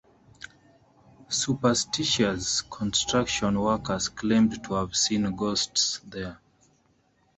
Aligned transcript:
Superstitious 1.29 2.61
construction 2.63 3.59
workers 3.59 4.09
claimed 4.09 4.63
to 4.63 4.73
have 4.73 4.95
seen 4.95 5.35
ghosts 5.35 5.99
there. 6.03 6.39